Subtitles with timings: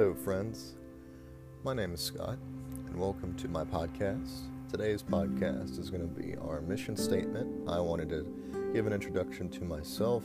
[0.00, 0.76] Hello, friends.
[1.62, 2.38] My name is Scott,
[2.86, 4.30] and welcome to my podcast.
[4.70, 7.68] Today's podcast is going to be our mission statement.
[7.68, 10.24] I wanted to give an introduction to myself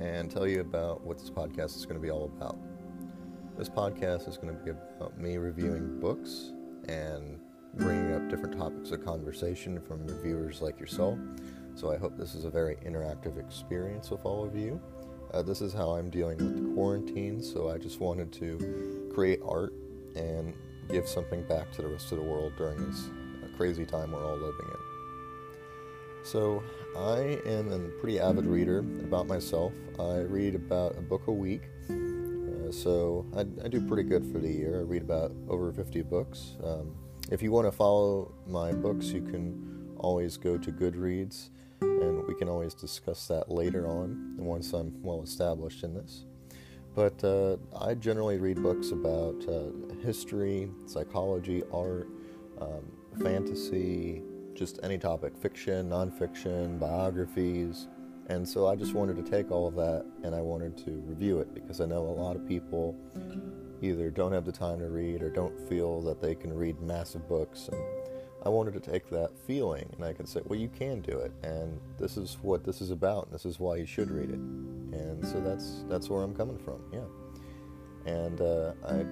[0.00, 2.58] and tell you about what this podcast is going to be all about.
[3.56, 6.50] This podcast is going to be about me reviewing books
[6.88, 7.38] and
[7.74, 11.16] bringing up different topics of conversation from reviewers like yourself.
[11.76, 14.80] So I hope this is a very interactive experience with all of you.
[15.32, 19.40] Uh, this is how I'm dealing with the quarantine, so I just wanted to create
[19.46, 19.72] art
[20.16, 20.54] and
[20.90, 23.08] give something back to the rest of the world during this
[23.44, 26.24] uh, crazy time we're all living in.
[26.24, 26.62] So,
[26.96, 29.72] I am a pretty avid reader about myself.
[30.00, 34.38] I read about a book a week, uh, so I, I, do pretty good for
[34.38, 34.80] the year.
[34.80, 36.56] I read about over 50 books.
[36.64, 36.94] Um,
[37.30, 41.50] if you want to follow my books, you can always go to Goodreads
[41.80, 46.24] and we can always discuss that later on once I'm well established in this.
[46.94, 52.08] But uh, I generally read books about uh, history, psychology, art,
[52.60, 52.82] um,
[53.22, 54.22] fantasy,
[54.54, 57.86] just any topic fiction, nonfiction, biographies.
[58.28, 61.40] And so I just wanted to take all of that and I wanted to review
[61.40, 62.96] it because I know a lot of people
[63.82, 67.28] either don't have the time to read or don't feel that they can read massive
[67.28, 67.68] books.
[67.68, 67.80] And
[68.44, 71.32] I wanted to take that feeling and I could say, well, you can do it,
[71.42, 74.38] and this is what this is about, and this is why you should read it.
[74.38, 77.04] And so that's that's where I'm coming from, yeah.
[78.06, 79.04] And uh, I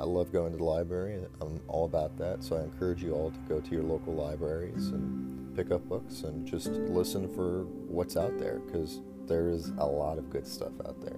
[0.00, 1.24] I love going to the library.
[1.40, 2.42] I'm all about that.
[2.42, 6.22] So I encourage you all to go to your local libraries and pick up books
[6.22, 10.72] and just listen for what's out there because there is a lot of good stuff
[10.84, 11.16] out there.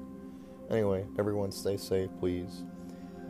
[0.71, 2.65] Anyway, everyone stay safe, please.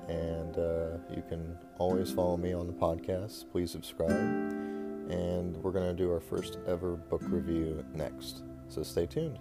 [0.08, 3.50] And uh, you can always follow me on the podcast.
[3.50, 4.10] Please subscribe.
[4.10, 8.42] And we're going to do our first ever book review next.
[8.68, 9.38] So stay tuned.